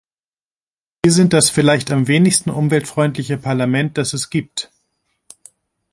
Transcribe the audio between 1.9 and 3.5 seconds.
am wenigsten umweltfreundliche